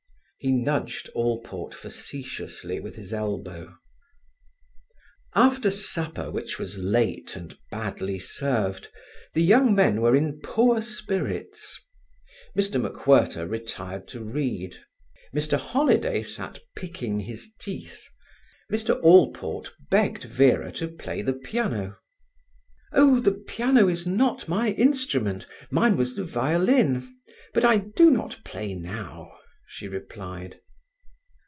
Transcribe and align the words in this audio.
He 0.43 0.51
nudged 0.51 1.07
Allport 1.13 1.71
facetiously 1.75 2.79
with 2.79 2.95
his 2.95 3.13
elbow. 3.13 3.77
After 5.35 5.69
supper, 5.69 6.31
which 6.31 6.57
was 6.57 6.79
late 6.79 7.35
and 7.35 7.55
badly 7.69 8.17
served, 8.17 8.87
the 9.35 9.43
young 9.43 9.75
men 9.75 10.01
were 10.01 10.15
in 10.15 10.41
poor 10.41 10.81
spirits. 10.81 11.79
Mr 12.57 12.81
MacWhirter 12.83 13.47
retired 13.47 14.07
to 14.07 14.23
read. 14.23 14.83
Mr 15.31 15.59
Holiday 15.59 16.23
sat 16.23 16.57
picking 16.75 17.19
his 17.19 17.51
teeth; 17.59 18.07
Mr. 18.71 18.99
Allport 19.03 19.71
begged 19.91 20.23
Vera 20.23 20.71
to 20.71 20.87
play 20.87 21.21
the 21.21 21.33
piano. 21.33 21.97
"Oh, 22.93 23.19
the 23.19 23.33
piano 23.33 23.87
is 23.87 24.07
not 24.07 24.49
my 24.49 24.69
instrument; 24.69 25.45
mine 25.69 25.95
was 25.95 26.15
the 26.15 26.23
violin, 26.23 27.15
but 27.53 27.63
I 27.63 27.77
do 27.77 28.09
not 28.09 28.43
play 28.43 28.73
now," 28.73 29.37
she 29.73 29.87
replied. 29.87 30.59